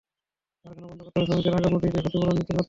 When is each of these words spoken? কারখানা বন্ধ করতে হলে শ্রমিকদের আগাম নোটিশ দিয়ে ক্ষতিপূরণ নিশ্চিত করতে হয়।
কারখানা 0.61 0.87
বন্ধ 0.89 1.01
করতে 1.05 1.19
হলে 1.21 1.27
শ্রমিকদের 1.31 1.53
আগাম 1.59 1.71
নোটিশ 1.73 1.89
দিয়ে 1.93 2.03
ক্ষতিপূরণ 2.03 2.33
নিশ্চিত 2.35 2.47
করতে 2.47 2.53
হয়। 2.57 2.59